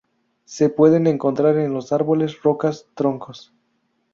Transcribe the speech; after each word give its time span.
Se 0.45 0.69
pueden 0.69 1.05
encontrar 1.05 1.57
en 1.57 1.75
los 1.75 1.91
árboles, 1.91 2.41
rocas, 2.41 2.87
troncos. 2.95 3.53